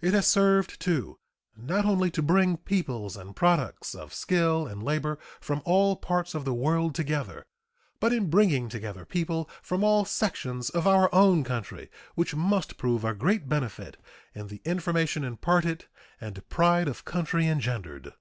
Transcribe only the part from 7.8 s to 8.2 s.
but